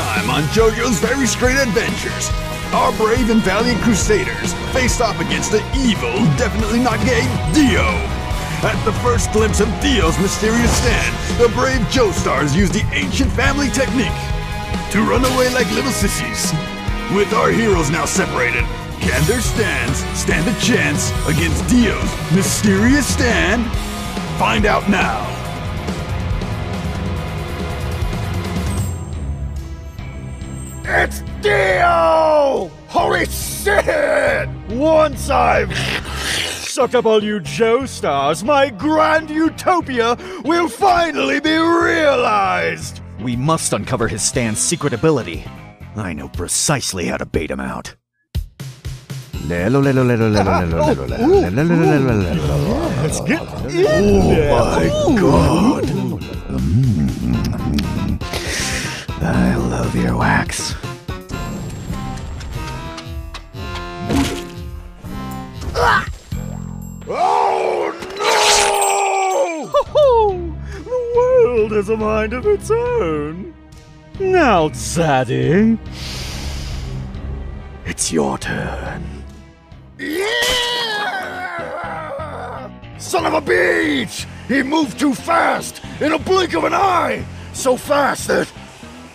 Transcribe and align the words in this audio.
time 0.00 0.30
on 0.30 0.42
JoJo's 0.56 0.98
Very 0.98 1.28
Great 1.36 1.60
Adventures. 1.60 2.30
Our 2.72 2.90
brave 2.96 3.28
and 3.28 3.42
valiant 3.42 3.82
crusaders 3.82 4.54
faced 4.72 5.02
off 5.02 5.20
against 5.20 5.52
the 5.52 5.60
evil, 5.76 6.14
definitely 6.40 6.80
not 6.80 6.98
gay, 7.04 7.28
Dio. 7.52 7.84
At 8.64 8.80
the 8.86 8.94
first 9.04 9.30
glimpse 9.30 9.60
of 9.60 9.68
Dio's 9.82 10.18
mysterious 10.18 10.74
stand, 10.78 11.12
the 11.38 11.52
brave 11.52 11.82
Joestars 11.92 12.56
used 12.56 12.72
the 12.72 12.86
ancient 12.94 13.30
family 13.32 13.68
technique 13.68 14.20
to 14.92 15.02
run 15.02 15.22
away 15.22 15.52
like 15.52 15.70
little 15.72 15.92
sissies. 15.92 16.50
With 17.14 17.34
our 17.34 17.50
heroes 17.50 17.90
now 17.90 18.06
separated, 18.06 18.64
can 19.04 19.20
their 19.26 19.42
stands 19.42 19.98
stand 20.18 20.48
a 20.48 20.58
chance 20.60 21.12
against 21.28 21.68
Dio's 21.68 22.10
mysterious 22.32 23.06
stand? 23.06 23.70
Find 24.38 24.64
out 24.64 24.88
now. 24.88 25.39
It's 30.92 31.22
Dio! 31.40 32.68
Holy 32.88 33.24
shit! 33.26 34.48
Once 34.70 35.30
I've 35.30 35.72
sucked 35.76 36.96
up 36.96 37.06
all 37.06 37.22
you 37.22 37.38
Joestars, 37.38 38.42
my 38.42 38.70
grand 38.70 39.30
utopia 39.30 40.16
will 40.44 40.68
finally 40.68 41.38
be 41.38 41.56
realized! 41.56 43.02
We 43.20 43.36
must 43.36 43.72
uncover 43.72 44.08
his 44.08 44.20
stand's 44.22 44.58
secret 44.58 44.92
ability. 44.92 45.44
I 45.94 46.12
know 46.12 46.28
precisely 46.28 47.06
how 47.06 47.18
to 47.18 47.26
bait 47.26 47.52
him 47.52 47.60
out. 47.60 47.94
Let's 53.02 53.20
get 53.20 53.42
in 53.70 54.28
there. 54.28 54.50
Oh 54.52 55.12
my 55.12 55.20
god! 55.20 55.84
Mm, 55.84 56.18
mm, 56.98 57.46
mm, 57.60 58.20
I 59.22 59.54
love 59.54 59.92
earwax. 59.92 60.79
A 71.90 71.96
mind 71.96 72.32
of 72.32 72.46
its 72.46 72.70
own. 72.70 73.54
Now, 74.18 74.68
Zaddy, 74.68 75.78
it's 77.84 78.12
your 78.12 78.38
turn. 78.38 79.24
Son 82.98 83.26
of 83.26 83.34
a 83.34 83.40
beach! 83.40 84.26
He 84.46 84.62
moved 84.62 84.98
too 84.98 85.14
fast 85.14 85.82
in 86.00 86.12
a 86.12 86.18
blink 86.18 86.54
of 86.54 86.64
an 86.64 86.74
eye! 86.74 87.24
So 87.52 87.76
fast 87.76 88.28
that. 88.28 88.50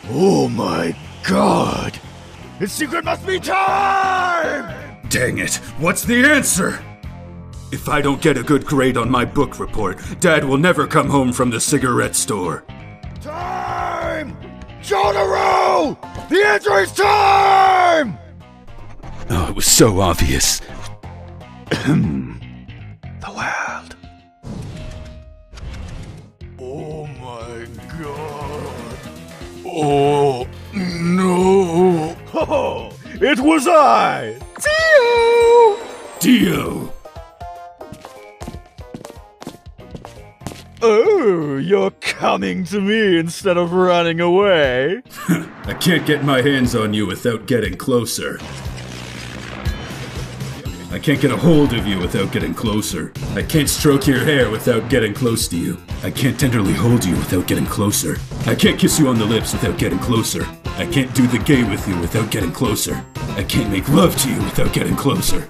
Oh 0.10 0.50
my 0.50 0.96
god! 1.24 1.98
His 2.60 2.72
secret 2.72 3.06
must 3.06 3.26
be 3.26 3.40
time! 3.40 4.74
Dang 5.08 5.38
it, 5.38 5.56
what's 5.80 6.04
the 6.04 6.26
answer? 6.26 6.84
If 7.72 7.90
I 7.90 8.02
don't 8.02 8.22
get 8.22 8.38
a 8.38 8.44
good 8.44 8.66
grade 8.66 8.96
on 8.96 9.10
my 9.10 9.26
book 9.26 9.60
report, 9.60 10.00
Dad 10.20 10.46
will 10.46 10.58
never 10.58 10.86
come 10.88 11.10
home 11.10 11.34
from 11.34 11.50
the 11.50 11.60
cigarette 11.60 12.16
store. 12.16 12.64
Time! 13.22 14.38
Jotaro! 14.82 15.98
The 16.30 16.44
answer 16.46 16.80
is 16.80 16.92
time! 16.92 18.18
Oh, 19.30 19.48
it 19.50 19.56
was 19.56 19.66
so 19.66 20.00
obvious. 20.00 20.62
The 23.22 23.32
world. 23.32 23.96
Oh 26.60 27.08
my 27.08 27.66
god. 28.00 29.00
Oh 29.66 30.48
no. 30.74 32.16
Oh, 32.38 32.92
it 33.06 33.40
was 33.40 33.66
I! 33.68 34.38
Dio! 34.60 35.78
Dio! 36.20 36.75
You're 41.66 41.92
coming 41.92 42.64
to 42.66 42.80
me 42.80 43.18
instead 43.18 43.58
of 43.58 43.74
running 43.74 44.20
away. 44.20 45.02
I 45.30 45.74
can't 45.80 46.06
get 46.06 46.24
my 46.24 46.42
hands 46.42 46.76
on 46.76 46.94
you 46.94 47.08
without 47.08 47.48
getting 47.48 47.76
closer. 47.76 48.38
I 50.92 51.00
can't 51.00 51.20
get 51.20 51.32
a 51.32 51.38
hold 51.38 51.74
of 51.74 51.86
you 51.86 52.00
without 52.00 52.32
getting 52.32 52.54
closer. 52.54 53.12
I 53.34 53.42
can't 53.42 53.68
stroke 53.68 54.08
your 54.08 54.20
hair 54.20 54.50
without 54.50 54.90
getting 54.90 55.14
close 55.14 55.48
to 55.50 55.58
you. 55.58 55.78
I 56.04 56.12
can't 56.12 56.40
tenderly 56.40 56.74
hold 56.74 57.04
you 57.04 57.16
without 57.16 57.48
getting 57.48 57.66
closer. 57.66 58.18
I 58.46 58.56
can't 58.56 58.80
kiss 58.80 59.00
you 59.00 59.08
on 59.08 59.18
the 59.18 59.26
lips 59.26 59.52
without 59.52 59.78
getting 59.78 60.00
closer. 60.00 60.48
I 60.78 60.86
can't 60.86 61.14
do 61.14 61.28
the 61.28 61.40
gay 61.40 61.64
with 61.64 61.86
you 61.88 62.00
without 62.00 62.32
getting 62.32 62.52
closer. 62.52 63.06
I 63.36 63.44
can't 63.44 63.72
make 63.72 63.90
love 63.90 64.16
to 64.18 64.30
you 64.30 64.38
without 64.38 64.72
getting 64.72 64.96
closer. 64.96 65.50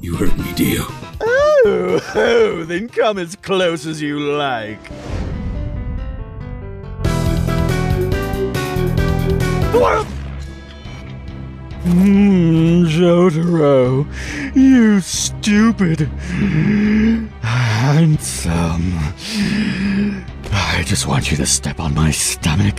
You 0.00 0.16
hurt 0.16 0.38
me, 0.38 0.52
Dio. 0.54 0.97
Oh, 1.70 2.64
then 2.64 2.88
come 2.88 3.18
as 3.18 3.36
close 3.36 3.86
as 3.86 4.00
you 4.00 4.18
like. 4.18 4.80
What? 9.72 10.06
Hmm, 11.84 12.84
Jotaro, 12.86 14.06
you 14.54 15.00
stupid, 15.00 16.00
handsome. 17.42 18.92
I 20.52 20.82
just 20.84 21.06
want 21.06 21.30
you 21.30 21.36
to 21.36 21.46
step 21.46 21.80
on 21.80 21.94
my 21.94 22.10
stomach. 22.10 22.78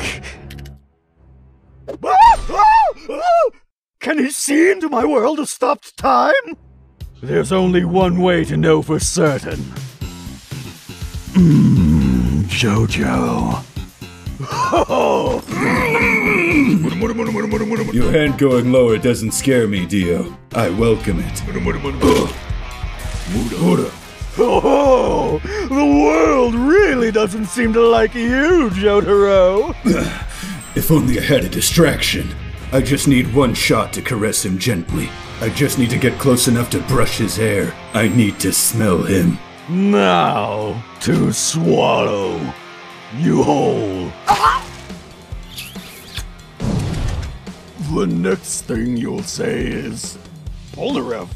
Can 4.00 4.18
he 4.18 4.30
see 4.32 4.72
into 4.72 4.90
my 4.90 5.06
world 5.06 5.40
of 5.40 5.50
stopped 5.50 5.96
time? 5.98 6.34
There's 7.22 7.52
only 7.52 7.84
one 7.84 8.22
way 8.22 8.46
to 8.46 8.56
know 8.56 8.82
for 8.82 8.98
certain. 9.00 9.58
Mmm, 11.36 12.44
Jojo. 12.46 13.66
Your 17.94 18.12
hand 18.12 18.38
going 18.40 18.72
lower 18.72 18.98
doesn't 18.98 19.32
scare 19.32 19.68
me, 19.68 19.86
Dio. 19.86 20.38
I 20.54 20.70
welcome 20.70 21.20
it. 21.20 21.44
Oh, 24.38 25.40
the 25.44 26.04
world 26.04 26.56
really 26.56 27.12
doesn't 27.12 27.48
seem 27.48 27.74
to 27.74 27.82
like 27.82 28.16
you, 28.16 28.70
Jotaro. 28.72 29.76
If 30.76 30.92
only 30.92 31.20
I 31.20 31.24
had 31.24 31.44
a 31.44 31.50
distraction. 31.50 32.30
I 32.72 32.82
just 32.82 33.08
need 33.08 33.34
one 33.34 33.56
shot 33.56 33.92
to 33.94 34.02
caress 34.04 34.46
him 34.46 34.60
gently. 34.60 35.10
I 35.42 35.48
just 35.48 35.80
need 35.80 35.90
to 35.92 35.98
get 35.98 36.20
close 36.20 36.50
enough 36.50 36.70
to 36.72 36.80
brush 36.82 37.18
his 37.18 37.38
hair. 37.38 37.74
I 37.94 38.10
need 38.10 38.42
to 38.42 38.52
smell 38.52 39.04
him. 39.04 39.40
Now 39.70 40.84
to 41.00 41.32
swallow, 41.32 42.42
you 43.16 43.42
whole. 43.42 44.12
The 47.94 48.06
next 48.06 48.64
thing 48.64 48.98
you'll 48.98 49.24
say 49.24 49.66
is 49.66 50.18
Polnareff. 50.74 51.30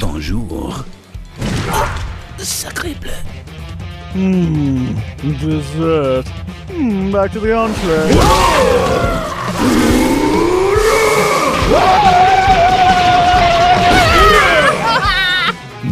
Bonjour. 0.00 0.72
Hmm, 4.14 4.94
dessert. 5.38 6.26
Hmm, 6.68 7.12
back 7.12 7.30
to 7.32 7.40
the 7.40 7.52
entree. 7.54 8.10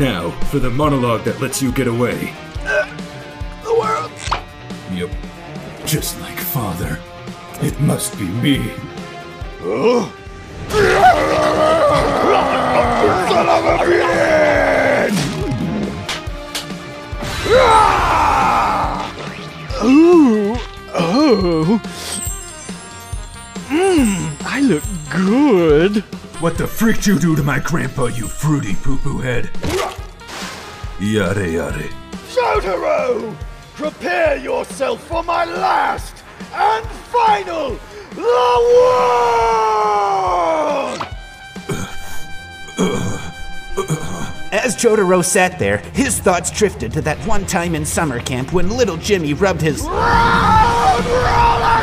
Now, 0.02 0.32
for 0.50 0.58
the 0.58 0.68
monologue 0.68 1.22
that 1.22 1.40
lets 1.40 1.62
you 1.62 1.70
get 1.70 1.86
away. 1.86 2.34
The 2.64 3.72
world. 3.72 4.10
Yep. 4.92 5.10
Just 5.86 6.20
like 6.20 6.36
father. 6.36 6.98
It 7.64 7.78
must 7.78 8.18
be 8.18 8.24
me. 8.24 8.72
Son 9.60 10.08
of 13.48 13.64
a 13.64 13.78
bitch! 13.86 15.18
Ooh, 19.84 20.56
oh. 20.94 21.80
Mmm, 23.68 24.36
I 24.44 24.60
look 24.62 24.82
good. 25.10 26.02
What 26.42 26.58
the 26.58 26.66
frick 26.66 26.96
did 26.96 27.06
you 27.06 27.18
do 27.20 27.36
to 27.36 27.42
my 27.44 27.60
grandpa, 27.60 28.06
you 28.06 28.26
fruity 28.26 28.74
poo 28.74 28.98
poo 28.98 29.18
head? 29.18 29.48
Yare 31.02 31.50
yare. 31.50 31.90
Shotaro! 32.30 33.34
Prepare 33.74 34.36
yourself 34.36 35.02
for 35.08 35.24
my 35.24 35.44
last 35.44 36.22
and 36.54 36.86
final 36.86 37.76
The 38.14 38.22
As 44.52 44.76
Jotaro 44.76 45.24
sat 45.24 45.58
there, 45.58 45.78
his 45.92 46.20
thoughts 46.20 46.52
drifted 46.52 46.92
to 46.92 47.00
that 47.00 47.18
one 47.26 47.46
time 47.46 47.74
in 47.74 47.84
summer 47.84 48.20
camp 48.20 48.52
when 48.52 48.70
little 48.70 48.96
Jimmy 48.96 49.34
rubbed 49.34 49.60
his. 49.60 49.82
Road 49.82 49.90
roller! 51.10 51.82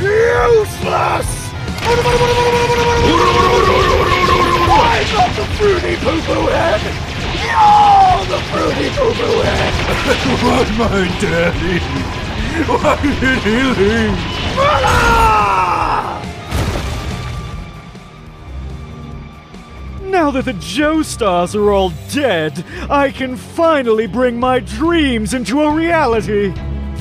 Useless! 0.00 1.44
the 5.34 5.44
fruity 5.56 5.96
poo-poo 5.96 6.46
head! 6.46 6.80
Yo, 7.42 8.24
the 8.30 8.38
fruity 8.50 8.88
poo-poo 8.90 9.42
head! 9.42 9.74
what, 10.44 10.68
my 10.78 11.02
daddy? 11.20 11.78
Why 12.70 12.94
did 13.20 13.42
he 13.42 13.58
leave? 13.82 14.18
Now 20.08 20.30
that 20.30 20.44
the 20.44 20.52
Joestars 20.52 21.56
are 21.56 21.72
all 21.72 21.92
dead, 22.12 22.64
I 22.88 23.10
can 23.10 23.36
finally 23.36 24.06
bring 24.06 24.38
my 24.38 24.60
dreams 24.60 25.34
into 25.34 25.62
a 25.62 25.74
reality! 25.74 26.54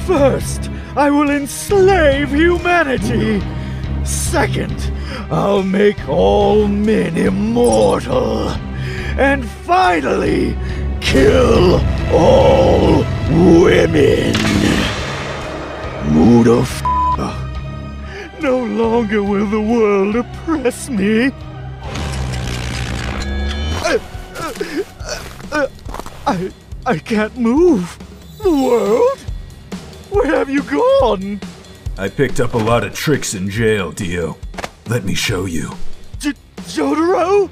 First, 0.08 0.72
I 0.96 1.12
will 1.12 1.30
enslave 1.30 2.30
humanity! 2.32 3.44
Second, 4.06 4.92
I'll 5.32 5.64
make 5.64 6.10
all 6.10 6.68
men 6.68 7.16
immortal. 7.18 8.50
And 9.18 9.46
finally, 9.46 10.58
kill 11.00 11.76
all 12.12 13.06
women. 13.30 14.34
Motherfucker. 16.14 17.34
No 18.42 18.64
longer 18.64 19.24
will 19.24 19.46
the 19.46 19.62
world 19.62 20.16
oppress 20.16 20.90
me. 20.90 21.32
I 26.26 26.52
I 26.86 26.98
can't 26.98 27.38
move. 27.38 27.98
The 28.42 28.52
world? 28.52 29.20
Where 30.10 30.26
have 30.26 30.50
you 30.50 30.64
gone? 30.64 31.40
I 31.96 32.10
picked 32.10 32.40
up 32.40 32.56
a 32.56 32.58
lot 32.58 32.84
of 32.84 32.96
tricks 32.96 33.36
in 33.36 33.50
jail, 33.50 33.92
Dio. 33.92 34.38
Let 34.88 35.04
me 35.04 35.14
show 35.14 35.46
you. 35.46 35.72
J- 36.20 36.34
Jotaro? 36.62 37.50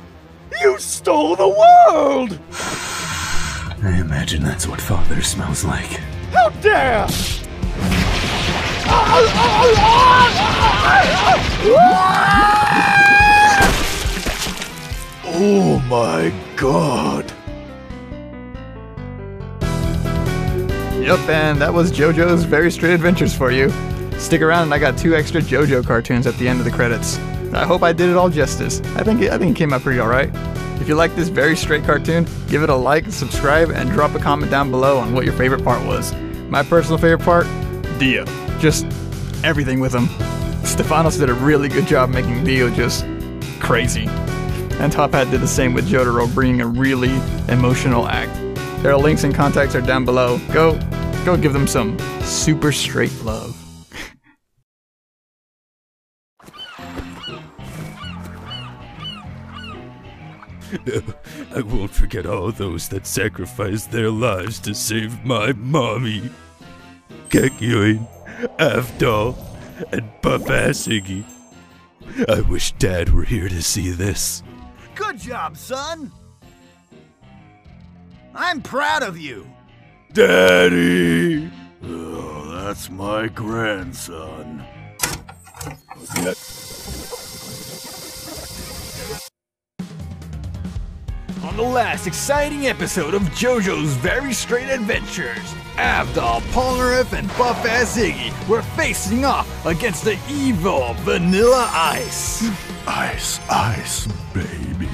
You 0.61 0.79
stole 0.79 1.35
the 1.35 1.47
world! 1.47 2.39
I 3.83 3.97
imagine 3.99 4.43
that's 4.43 4.67
what 4.67 4.81
father 4.81 5.21
smells 5.21 5.63
like. 5.63 5.91
How 6.33 6.49
dare! 6.61 7.07
Oh 15.33 15.79
my 15.87 16.33
god. 16.55 17.31
Yep, 20.99 21.29
and 21.29 21.61
that 21.61 21.71
was 21.73 21.91
JoJo's 21.91 22.43
Very 22.43 22.71
Straight 22.71 22.93
Adventures 22.93 23.35
for 23.35 23.51
you. 23.51 23.71
Stick 24.21 24.43
around, 24.43 24.63
and 24.63 24.73
I 24.73 24.77
got 24.77 24.99
two 24.99 25.15
extra 25.15 25.41
JoJo 25.41 25.85
cartoons 25.85 26.27
at 26.27 26.35
the 26.35 26.47
end 26.47 26.59
of 26.59 26.65
the 26.65 26.71
credits. 26.71 27.17
I 27.53 27.65
hope 27.65 27.81
I 27.81 27.91
did 27.91 28.07
it 28.07 28.15
all 28.15 28.29
justice. 28.29 28.79
I 28.95 29.03
think 29.03 29.19
it, 29.21 29.31
I 29.31 29.37
think 29.39 29.57
it 29.57 29.59
came 29.59 29.73
out 29.73 29.81
pretty 29.81 29.99
alright. 29.99 30.29
If 30.79 30.87
you 30.87 30.93
like 30.95 31.15
this 31.15 31.27
very 31.27 31.57
straight 31.57 31.83
cartoon, 31.83 32.27
give 32.47 32.61
it 32.61 32.69
a 32.69 32.75
like, 32.75 33.11
subscribe, 33.11 33.71
and 33.71 33.89
drop 33.89 34.13
a 34.13 34.19
comment 34.19 34.51
down 34.51 34.69
below 34.69 34.99
on 34.99 35.13
what 35.13 35.25
your 35.25 35.33
favorite 35.33 35.63
part 35.63 35.85
was. 35.85 36.13
My 36.49 36.61
personal 36.61 36.99
favorite 36.99 37.25
part, 37.25 37.47
Dio. 37.97 38.23
Just 38.59 38.85
everything 39.43 39.79
with 39.79 39.93
him. 39.93 40.07
Stephanos 40.63 41.17
did 41.17 41.29
a 41.29 41.33
really 41.33 41.67
good 41.67 41.87
job 41.87 42.11
making 42.11 42.43
Dio 42.43 42.69
just 42.69 43.05
crazy. 43.59 44.05
And 44.79 44.91
Top 44.91 45.13
Hat 45.13 45.29
did 45.31 45.41
the 45.41 45.47
same 45.47 45.73
with 45.73 45.89
Jotaro, 45.89 46.31
bringing 46.33 46.61
a 46.61 46.67
really 46.67 47.13
emotional 47.49 48.07
act. 48.07 48.33
Their 48.83 48.95
links 48.97 49.23
and 49.23 49.33
contacts 49.33 49.75
are 49.75 49.81
down 49.81 50.05
below. 50.05 50.39
Go, 50.53 50.79
go 51.25 51.35
give 51.35 51.53
them 51.53 51.67
some 51.67 51.97
super 52.21 52.71
straight 52.71 53.13
love. 53.23 53.60
I 61.55 61.61
won't 61.61 61.91
forget 61.91 62.25
all 62.25 62.51
those 62.51 62.87
that 62.89 63.05
sacrificed 63.05 63.91
their 63.91 64.09
lives 64.09 64.59
to 64.61 64.73
save 64.73 65.23
my 65.25 65.51
mommy. 65.53 66.29
Kakyoin, 67.29 68.07
Avdol, 68.57 69.35
and 69.91 70.09
Iggy. 70.21 71.25
I 72.29 72.41
wish 72.41 72.71
Dad 72.73 73.09
were 73.09 73.23
here 73.23 73.49
to 73.49 73.61
see 73.61 73.89
this. 73.91 74.43
Good 74.95 75.17
job, 75.17 75.57
son. 75.57 76.11
I'm 78.33 78.61
proud 78.61 79.03
of 79.03 79.17
you. 79.17 79.47
Daddy! 80.13 81.51
Oh, 81.83 82.63
that's 82.63 82.89
my 82.89 83.27
grandson. 83.27 84.65
On 91.51 91.57
the 91.57 91.63
last 91.63 92.07
exciting 92.07 92.67
episode 92.67 93.13
of 93.13 93.23
JoJo's 93.23 93.95
Very 93.95 94.31
Straight 94.31 94.69
Adventures, 94.69 95.53
Avdol, 95.75 96.39
Polnareff, 96.53 97.11
and 97.11 97.27
Buff-Ass 97.37 97.97
Iggy 97.97 98.47
were 98.47 98.61
facing 98.61 99.25
off 99.25 99.65
against 99.65 100.05
the 100.05 100.17
evil 100.29 100.93
Vanilla 100.99 101.69
Ice, 101.73 102.49
Ice, 102.87 103.41
ice, 103.49 104.07
baby. 104.33 104.87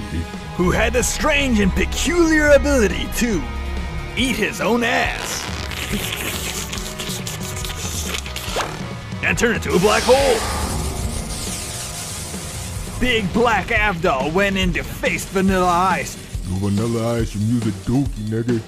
who 0.56 0.72
had 0.72 0.96
a 0.96 1.04
strange 1.04 1.60
and 1.60 1.72
peculiar 1.74 2.50
ability 2.50 3.08
to 3.18 3.40
eat 4.18 4.36
his 4.36 4.60
own 4.60 4.84
ass 4.84 5.44
and 9.24 9.38
turn 9.38 9.58
into 9.58 9.76
a 9.76 9.80
black 9.80 10.02
hole. 10.08 10.40
Big 13.00 13.32
Black 13.32 13.68
Avdol 13.68 14.34
went 14.34 14.58
in 14.58 14.74
to 14.74 14.84
face 14.84 15.24
Vanilla 15.26 15.68
Ice 15.68 16.27
Vanilla 16.56 17.20
Ice, 17.20 17.36
you 17.36 17.42
music 17.42 17.74
dookie, 17.86 18.28
nigga. 18.30 18.62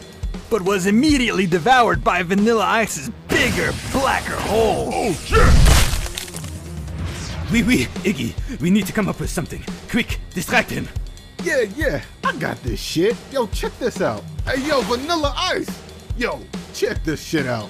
but 0.50 0.62
was 0.62 0.86
immediately 0.86 1.48
devoured 1.48 2.04
by 2.04 2.22
Vanilla 2.24 2.64
Ice's 2.66 3.10
bigger, 3.28 3.72
blacker 3.92 4.36
hole. 4.36 4.90
Oh, 4.92 5.14
shit! 5.14 5.48
We, 7.52 7.64
we, 7.64 7.86
Iggy, 8.04 8.60
we 8.60 8.70
need 8.70 8.86
to 8.86 8.94
come 8.94 9.08
up 9.08 9.20
with 9.20 9.30
something. 9.30 9.64
Quick, 9.90 10.20
distract 10.34 10.70
him. 10.70 10.88
Yeah, 11.44 11.62
yeah, 11.76 12.02
I 12.24 12.36
got 12.36 12.62
this 12.64 12.80
shit. 12.80 13.16
Yo, 13.32 13.48
check 13.48 13.78
this 13.80 14.02
out. 14.02 14.24
Hey, 14.46 14.68
yo, 14.68 14.82
Vanilla 14.82 15.34
Ice. 15.36 15.70
Yo, 16.18 16.40
check 16.74 17.04
this 17.04 17.24
shit 17.24 17.48
out. 17.48 17.70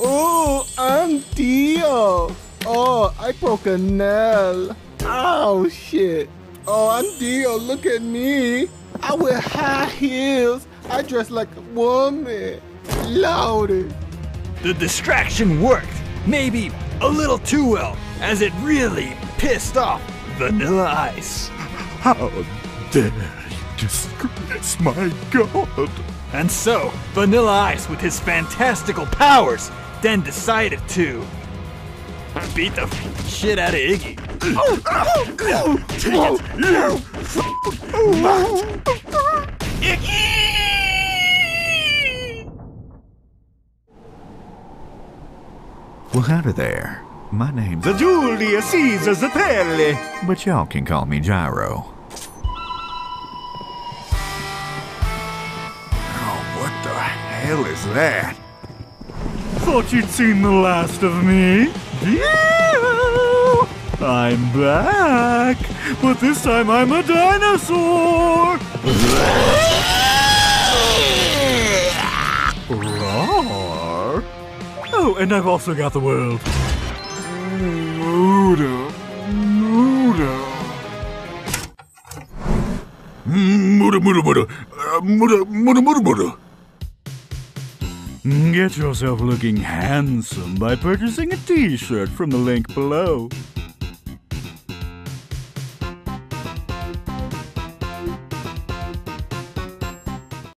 Oh, 0.00 0.66
I'm 0.78 1.18
Dio. 1.34 2.34
Oh, 2.64 3.14
I 3.18 3.32
broke 3.32 3.66
a 3.66 3.76
nail. 3.76 4.74
Oh, 5.02 5.68
shit. 5.68 6.30
Oh, 6.66 6.88
I'm 6.88 7.18
Dio. 7.18 7.56
Look 7.56 7.84
at 7.86 8.00
me. 8.00 8.68
I 9.02 9.14
wear 9.14 9.40
high 9.40 9.86
heels. 9.86 10.66
I 10.90 11.02
dress 11.02 11.30
like 11.30 11.48
a 11.56 11.60
woman. 11.60 12.60
Loaded. 13.06 13.94
The 14.62 14.74
distraction 14.74 15.62
worked, 15.62 16.02
maybe 16.26 16.70
a 17.00 17.08
little 17.08 17.38
too 17.38 17.66
well, 17.66 17.96
as 18.20 18.40
it 18.40 18.52
really 18.60 19.14
pissed 19.38 19.76
off 19.76 20.02
Vanilla 20.36 20.86
Ice. 21.14 21.48
How 22.00 22.28
dare 22.90 23.06
you 23.06 23.76
disgrace 23.76 24.80
my 24.80 25.12
god? 25.30 25.90
And 26.32 26.50
so, 26.50 26.92
Vanilla 27.12 27.52
Ice, 27.52 27.88
with 27.88 28.00
his 28.00 28.18
fantastical 28.20 29.06
powers, 29.06 29.70
then 30.02 30.22
decided 30.22 30.80
to 30.90 31.24
beat 32.54 32.74
the 32.74 32.86
shit 33.26 33.58
out 33.58 33.74
of 33.74 33.80
Iggy. 33.80 34.27
Well, 46.14 46.22
howdy 46.22 46.52
there. 46.52 47.02
My 47.30 47.50
name's 47.50 47.84
The 47.84 47.92
Julius 47.94 48.64
Caesar 48.66 49.12
Zeppeli. 49.12 50.26
but 50.26 50.46
y'all 50.46 50.64
can 50.66 50.84
call 50.84 51.04
me 51.04 51.20
Gyro. 51.20 51.84
Oh, 56.10 56.40
what 56.58 56.72
the 56.82 56.94
hell 56.94 57.64
is 57.66 57.84
that? 57.94 58.36
Thought 59.58 59.92
you'd 59.92 60.08
seen 60.08 60.40
the 60.42 60.50
last 60.50 61.02
of 61.02 61.22
me. 61.22 61.70
Yeah! 62.02 62.47
I'm 64.00 64.52
back, 64.52 65.58
but 66.00 66.20
this 66.20 66.44
time 66.44 66.70
I'm 66.70 66.92
a 66.92 67.02
dinosaur. 67.02 68.56
Roar. 72.70 74.22
Oh, 74.92 75.16
and 75.18 75.32
I've 75.32 75.48
also 75.48 75.74
got 75.74 75.92
the 75.92 75.98
world. 75.98 76.40
Get 88.52 88.76
yourself 88.76 89.20
looking 89.20 89.56
handsome 89.56 90.54
by 90.54 90.76
purchasing 90.76 91.32
a 91.32 91.36
t-shirt 91.36 92.08
from 92.08 92.30
the 92.30 92.36
link 92.36 92.72
below. 92.74 93.28